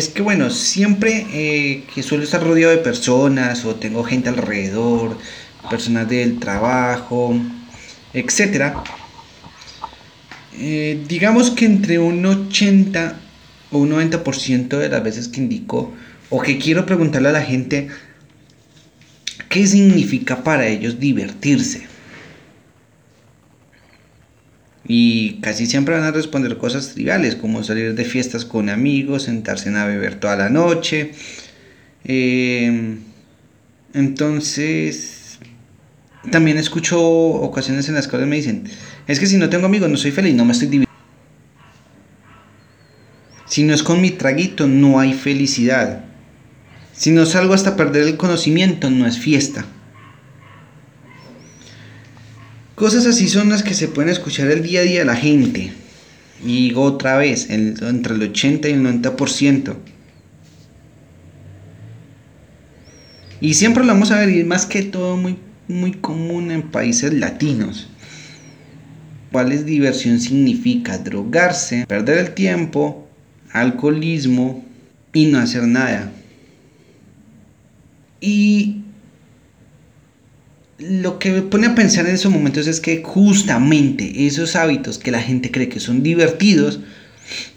[0.00, 5.18] Es que bueno, siempre eh, que suelo estar rodeado de personas o tengo gente alrededor,
[5.68, 7.38] personas del trabajo,
[8.14, 8.76] etc.
[10.54, 13.20] Eh, digamos que entre un 80
[13.72, 15.92] o un 90% de las veces que indico
[16.30, 17.88] o que quiero preguntarle a la gente
[19.50, 21.89] qué significa para ellos divertirse.
[24.92, 29.68] Y casi siempre van a responder cosas triviales, como salir de fiestas con amigos, sentarse
[29.68, 31.12] a beber toda la noche.
[32.02, 32.98] Em,
[33.94, 35.38] entonces,
[36.32, 38.64] también escucho ocasiones en las cuales me dicen,
[39.06, 41.04] es que si no tengo amigos no soy feliz, no me estoy divirtiendo.
[43.46, 46.04] Si no es con mi traguito, no hay felicidad.
[46.94, 49.64] Si no salgo hasta perder el conocimiento, no es fiesta.
[52.80, 55.70] Cosas así son las que se pueden escuchar el día a día de la gente.
[56.42, 59.76] Y digo otra vez, entre el 80 y el 90%.
[63.42, 65.36] Y siempre lo vamos a ver, y más que todo muy,
[65.68, 67.90] muy común en países latinos.
[69.30, 70.96] ¿Cuál es diversión significa?
[70.96, 73.06] Drogarse, perder el tiempo,
[73.52, 74.64] alcoholismo
[75.12, 76.10] y no hacer nada.
[78.22, 78.84] Y
[80.80, 85.10] lo que me pone a pensar en esos momentos es que justamente esos hábitos que
[85.10, 86.80] la gente cree que son divertidos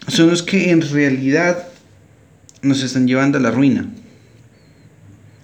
[0.08, 1.66] son los que en realidad
[2.62, 3.88] nos están llevando a la ruina.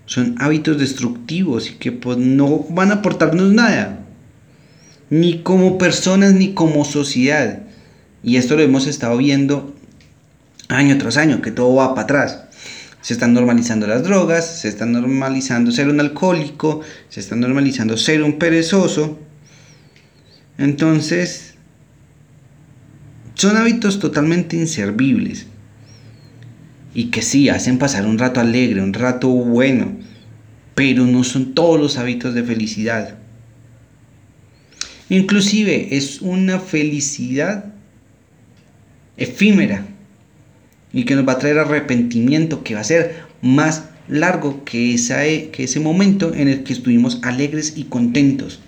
[0.06, 4.00] Son hábitos destructivos y que pues, no van a aportarnos nada.
[5.09, 7.62] Ni como personas ni como sociedad.
[8.22, 9.75] Y esto lo hemos estado viendo
[10.69, 12.50] año tras año, que todo va para atrás
[13.01, 18.23] se están normalizando las drogas, se está normalizando ser un alcohólico, se está normalizando ser
[18.23, 19.19] un perezoso.
[20.59, 21.55] Entonces,
[23.34, 25.47] son hábitos totalmente inservibles
[26.93, 29.97] y que sí hacen pasar un rato alegre, un rato bueno,
[30.75, 33.17] pero no son todos los hábitos de felicidad.
[35.09, 37.72] Inclusive es una felicidad
[39.17, 39.87] efímera
[40.93, 45.23] y que nos va a traer arrepentimiento, que va a ser más largo que, esa,
[45.23, 48.61] que ese momento en el que estuvimos alegres y contentos.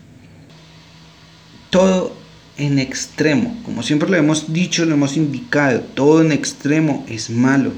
[1.71, 2.15] Todo
[2.59, 7.73] en extremo, como siempre lo hemos dicho, lo hemos indicado, todo en extremo es malo.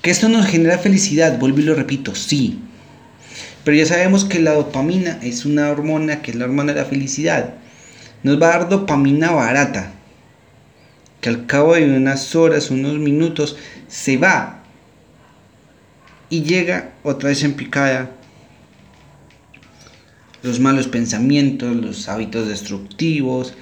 [0.00, 2.60] Que esto nos genera felicidad, vuelvo y lo repito, sí.
[3.64, 6.86] Pero ya sabemos que la dopamina es una hormona que es la hormona de la
[6.86, 7.54] felicidad.
[8.22, 9.92] Nos va a dar dopamina barata,
[11.20, 13.56] que al cabo de unas horas, unos minutos,
[13.88, 14.62] se va
[16.30, 18.10] y llega otra vez en picada.
[20.42, 23.54] Los malos pensamientos, los hábitos destructivos,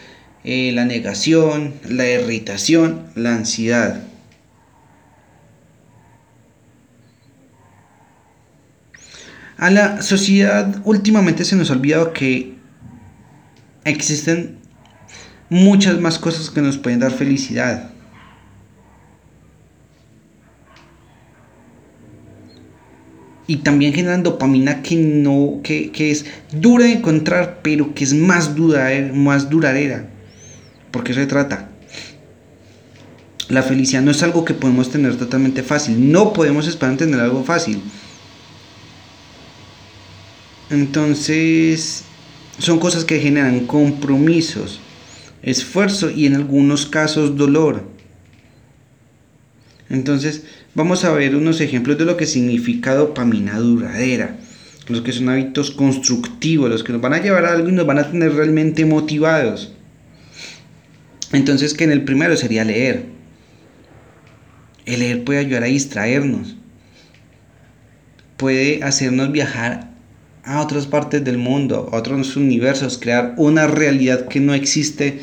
[0.45, 4.03] eh, la negación, la irritación, la ansiedad.
[9.57, 12.55] A la sociedad últimamente se nos ha olvidado que
[13.85, 14.59] existen
[15.49, 17.91] muchas más cosas que nos pueden dar felicidad.
[23.49, 28.57] Y también generan dopamina que no, que, es dura de encontrar, pero que es más,
[28.57, 30.09] dura, más duradera.
[30.91, 31.69] Porque eso se trata.
[33.49, 36.11] La felicidad no es algo que podemos tener totalmente fácil.
[36.11, 37.81] No podemos esperar tener algo fácil.
[40.69, 42.03] Entonces,
[42.59, 44.81] son cosas que generan compromisos
[45.47, 47.85] esfuerzo y en algunos casos dolor.
[49.89, 50.43] Entonces
[50.75, 54.37] vamos a ver unos ejemplos de lo que significa dopamina duradera,
[54.89, 57.87] los que son hábitos constructivos, los que nos van a llevar a algo y nos
[57.87, 59.73] van a tener realmente motivados.
[61.33, 63.07] Entonces que en el primero sería leer.
[64.85, 66.57] El leer puede ayudar a distraernos,
[68.37, 69.93] puede hacernos viajar
[70.43, 75.21] a otras partes del mundo, a otros universos, crear una realidad que no existe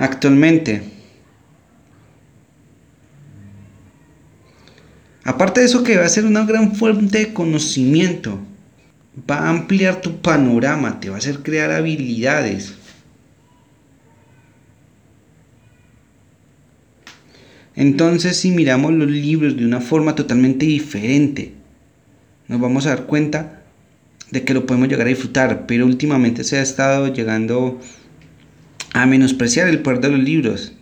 [0.00, 0.82] actualmente.
[5.22, 8.40] Aparte de eso que va a ser una gran fuente de conocimiento,
[9.30, 12.74] va a ampliar tu panorama, te va a hacer crear habilidades.
[17.76, 21.52] Entonces si miramos los libros de una forma totalmente diferente,
[22.48, 23.62] nos vamos a dar cuenta
[24.30, 27.78] de que lo podemos llegar a disfrutar, pero últimamente se ha estado llegando
[28.92, 30.72] a menospreciar el poder de los libros.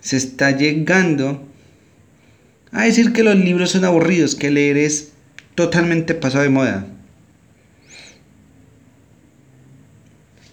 [0.00, 1.46] Se está llegando
[2.72, 5.12] a decir que los libros son aburridos, que leer es
[5.54, 6.86] totalmente pasado de moda.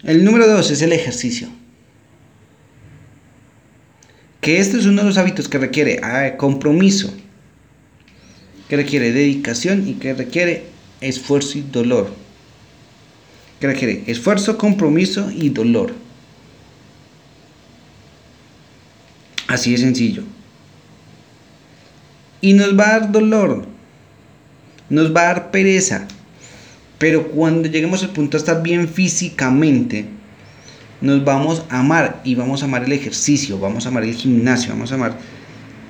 [0.04, 1.50] El número dos es el ejercicio.
[4.46, 7.12] que este es uno de los hábitos que requiere ah, compromiso,
[8.70, 10.66] que requiere dedicación y que requiere
[11.02, 12.14] esfuerzo y dolor.
[13.60, 15.94] Que requiere esfuerzo, compromiso y dolor.
[19.48, 20.24] Así de sencillo.
[22.42, 23.66] Y nos va a dar dolor,
[24.90, 26.08] nos va a dar pereza,
[26.98, 30.06] pero cuando lleguemos al punto de estar bien físicamente,
[31.02, 34.70] nos vamos a amar y vamos a amar el ejercicio, vamos a amar el gimnasio,
[34.72, 35.18] vamos a amar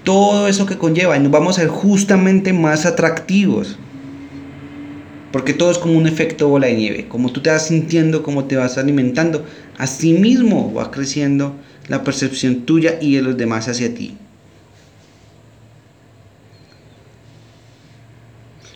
[0.03, 3.77] todo eso que conlleva y nos vamos a ser justamente más atractivos.
[5.35, 7.09] Porque todo es como un efecto bola de nieve.
[7.09, 9.45] Como tú te vas sintiendo, como te vas alimentando,
[9.77, 11.57] así mismo va creciendo
[11.89, 14.15] la percepción tuya y de los demás hacia ti.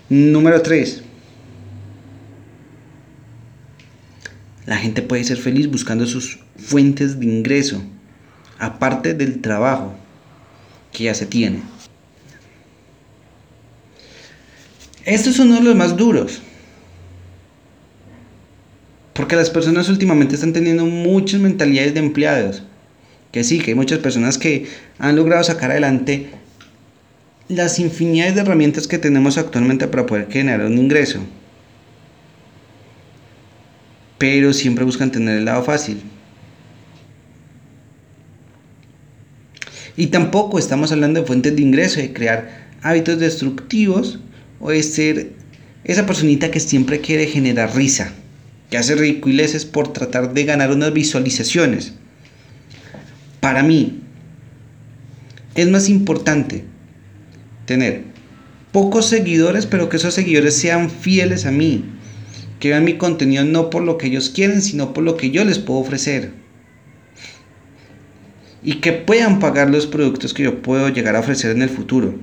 [0.10, 1.02] Número 3.
[4.66, 7.82] La gente puede ser feliz buscando sus fuentes de ingreso,
[8.58, 9.94] aparte del trabajo
[10.92, 11.62] que ya se tiene.
[15.06, 16.42] Esto es uno de los más duros.
[19.20, 22.64] Porque las personas últimamente están teniendo muchas mentalidades de empleados.
[23.34, 24.68] Que sí, que hay muchas personas que
[24.98, 26.30] han logrado sacar adelante
[27.50, 31.20] las infinidades de herramientas que tenemos actualmente para poder generar un ingreso
[34.20, 36.02] pero siempre buscan tener el lado fácil.
[39.98, 44.20] Y tampoco estamos hablando de fuentes de ingreso, de crear hábitos destructivos
[44.60, 45.32] o de ser
[45.84, 48.14] esa personita que siempre quiere generar risa,
[48.70, 51.94] que hace ridiculeces por tratar de ganar unas visualizaciones.
[53.40, 54.02] Para mí,
[55.56, 56.66] es más importante
[57.66, 58.04] tener
[58.72, 61.86] pocos seguidores, pero que esos seguidores sean fieles a mí,
[62.60, 65.44] que vean mi contenido no por lo que ellos quieren, sino por lo que yo
[65.44, 66.32] les puedo ofrecer.
[68.62, 72.16] Y que puedan pagar los productos que yo puedo llegar a ofrecer en el futuro.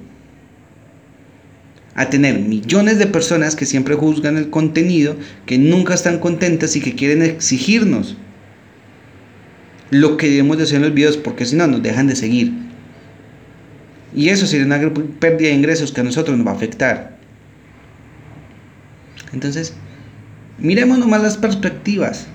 [1.97, 5.17] A tener millones de personas que siempre juzgan el contenido,
[5.47, 8.17] que nunca están contentas y que quieren exigirnos
[9.91, 12.53] lo que debemos de hacer en los videos, porque si no nos dejan de seguir.
[14.15, 14.79] Y eso sería una
[15.19, 17.19] pérdida de ingresos que a nosotros nos va a afectar.
[19.33, 19.75] Entonces,
[20.59, 22.27] Miremos nomás las perspectivas.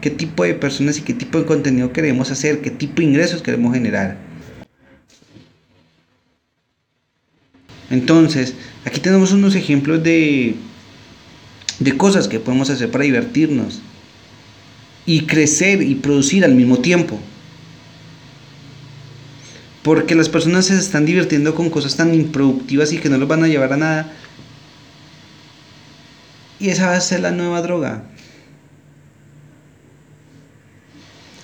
[0.00, 2.60] ¿Qué tipo de personas y qué tipo de contenido queremos hacer?
[2.60, 4.16] ¿Qué tipo de ingresos queremos generar?
[7.90, 8.54] Entonces,
[8.84, 10.56] aquí tenemos unos ejemplos de,
[11.78, 13.80] de cosas que podemos hacer para divertirnos
[15.06, 17.18] y crecer y producir al mismo tiempo.
[19.82, 23.44] Porque las personas se están divirtiendo con cosas tan improductivas y que no los van
[23.44, 24.12] a llevar a nada
[26.60, 28.02] y esa va a ser la nueva droga.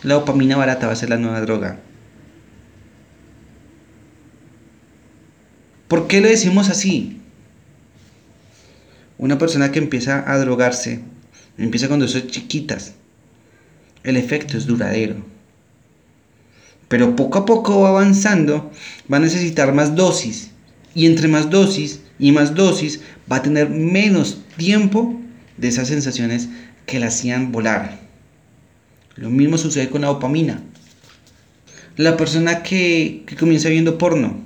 [0.03, 1.79] La dopamina barata va a ser la nueva droga.
[5.89, 7.21] ¿Por qué lo decimos así?
[9.19, 11.01] Una persona que empieza a drogarse,
[11.59, 12.95] empieza cuando son chiquitas.
[14.03, 15.17] El efecto es duradero.
[16.89, 18.71] Pero poco a poco va avanzando,
[19.13, 20.51] va a necesitar más dosis.
[20.95, 25.21] Y entre más dosis y más dosis va a tener menos tiempo
[25.57, 26.49] de esas sensaciones
[26.87, 27.99] que la hacían volar.
[29.17, 30.63] Lo mismo sucede con la dopamina.
[31.97, 34.41] La persona que, comienza viendo porno,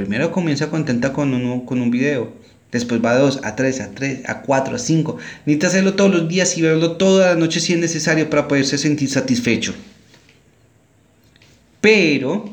[0.00, 2.32] primero comienza contenta con un, con un video,
[2.72, 5.18] después va a dos, a tres, a tres, a cuatro, a cinco.
[5.44, 8.78] Necesita hacerlo todos los días y verlo toda la noche si es necesario para poderse
[8.78, 9.74] sentir satisfecho.
[11.82, 12.48] Pero,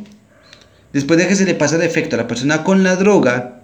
[0.91, 3.61] después de que se le pasa el efecto a la persona con la droga,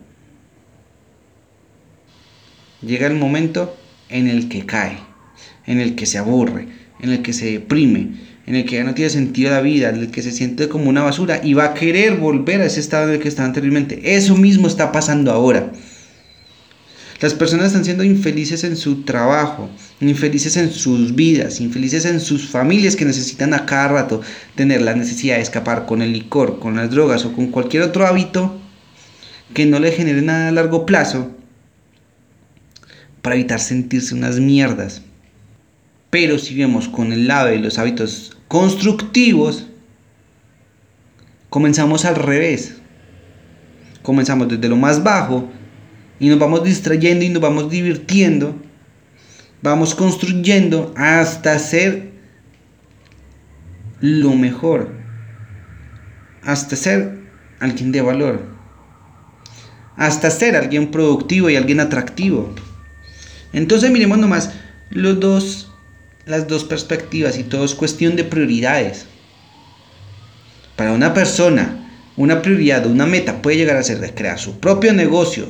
[2.81, 3.75] llega el momento
[4.07, 4.97] en el que cae,
[5.65, 6.67] en el que se aburre,
[7.01, 9.97] en el que se deprime, en el que ya no tiene sentido la vida, en
[9.97, 13.07] el que se siente como una basura y va a querer volver a ese estado
[13.07, 14.15] en el que estaba anteriormente.
[14.15, 15.71] Eso mismo está pasando ahora.
[17.21, 19.69] Las personas están siendo infelices en su trabajo,
[20.01, 24.21] infelices en sus vidas, infelices en sus familias que necesitan a cada rato
[24.55, 28.05] tener la necesidad de escapar con el licor, con las drogas o con cualquier otro
[28.05, 28.59] hábito
[29.53, 31.31] que no le genere nada a largo plazo
[33.21, 35.01] para evitar sentirse unas mierdas.
[36.13, 39.65] Pero si vemos con el lado de los hábitos constructivos,
[41.49, 42.75] comenzamos al revés.
[44.03, 45.49] Comenzamos desde lo más bajo
[46.19, 48.61] y nos vamos distrayendo y nos vamos divirtiendo.
[49.63, 52.11] Vamos construyendo hasta ser
[53.99, 54.91] lo mejor.
[56.43, 57.21] Hasta ser
[57.59, 58.45] alguien de valor.
[59.97, 62.53] Hasta ser alguien productivo y alguien atractivo.
[63.51, 64.53] Entonces miremos nomás
[64.91, 65.72] los dos,
[66.25, 69.05] las dos perspectivas y todo es cuestión de prioridades.
[70.75, 71.83] Para una persona,
[72.15, 75.47] una prioridad o una meta puede llegar a ser de crear su propio negocio,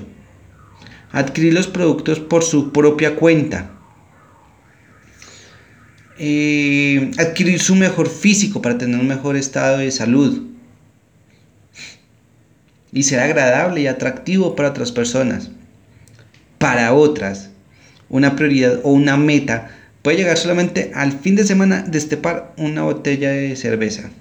[1.11, 3.71] adquirir los productos por su propia cuenta,
[6.17, 10.43] eh, adquirir su mejor físico para tener un mejor estado de salud
[12.91, 15.49] y ser agradable y atractivo para otras personas.
[16.59, 17.49] Para otras,
[18.09, 19.71] una prioridad o una meta
[20.03, 24.11] puede llegar solamente al fin de semana destapar una botella de cerveza,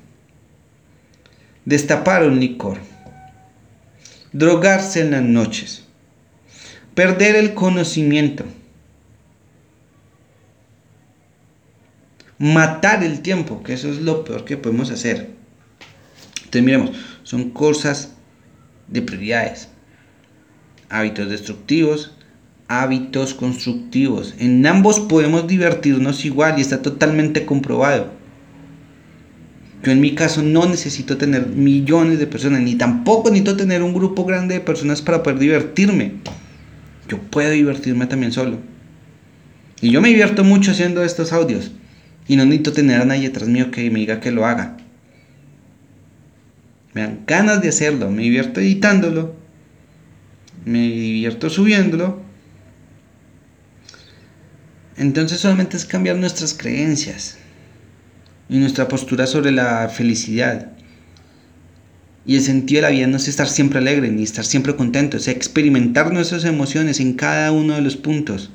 [1.66, 2.78] destapar un licor,
[4.32, 5.84] drogarse en las noches,
[6.94, 8.44] perder el conocimiento,
[12.38, 15.30] matar el tiempo, que eso es lo peor que podemos hacer.
[16.36, 18.12] Entonces miremos, son cosas
[18.86, 19.68] de prioridades,
[20.88, 22.12] hábitos destructivos,
[22.80, 24.34] hábitos constructivos.
[24.38, 28.10] En ambos podemos divertirnos igual y está totalmente comprobado.
[29.82, 33.92] Yo en mi caso no necesito tener millones de personas, ni tampoco necesito tener un
[33.92, 36.12] grupo grande de personas para poder divertirme.
[37.08, 38.58] Yo puedo divertirme también solo.
[39.82, 41.72] Y yo me divierto mucho haciendo estos audios.
[42.28, 44.76] Y no necesito tener a nadie atrás mío que me diga que lo haga.
[46.94, 48.08] Me dan ganas de hacerlo.
[48.10, 49.34] Me divierto editándolo.
[50.64, 52.21] Me divierto subiéndolo.
[54.96, 57.38] Entonces solamente es cambiar nuestras creencias
[58.48, 60.72] y nuestra postura sobre la felicidad.
[62.24, 65.16] Y el sentido de la vida no es estar siempre alegre ni estar siempre contento,
[65.16, 68.50] es experimentar nuestras emociones en cada uno de los puntos.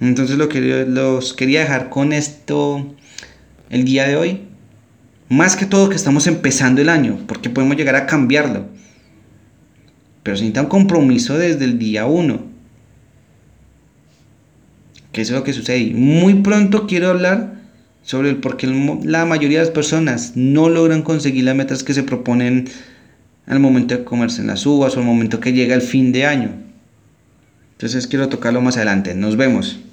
[0.00, 2.94] Entonces lo que los quería dejar con esto
[3.70, 4.42] el día de hoy.
[5.28, 8.66] Más que todo que estamos empezando el año, porque podemos llegar a cambiarlo.
[10.22, 12.55] Pero se necesita un compromiso desde el día 1.
[15.16, 15.78] Que es lo que sucede.
[15.78, 17.54] Y muy pronto quiero hablar
[18.02, 21.94] sobre el por qué la mayoría de las personas no logran conseguir las metas que
[21.94, 22.68] se proponen
[23.46, 26.26] al momento de comerse en las uvas o al momento que llega el fin de
[26.26, 26.50] año.
[27.72, 29.14] Entonces quiero tocarlo más adelante.
[29.14, 29.80] Nos vemos.